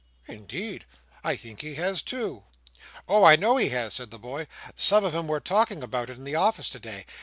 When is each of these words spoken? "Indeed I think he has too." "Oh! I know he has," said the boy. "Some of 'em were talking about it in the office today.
"Indeed 0.27 0.85
I 1.23 1.35
think 1.35 1.61
he 1.61 1.75
has 1.75 2.01
too." 2.01 2.45
"Oh! 3.07 3.23
I 3.23 3.35
know 3.35 3.57
he 3.57 3.69
has," 3.69 3.93
said 3.93 4.09
the 4.09 4.17
boy. 4.17 4.47
"Some 4.75 5.05
of 5.05 5.13
'em 5.13 5.27
were 5.27 5.39
talking 5.39 5.83
about 5.83 6.09
it 6.09 6.17
in 6.17 6.23
the 6.23 6.33
office 6.33 6.71
today. 6.71 7.05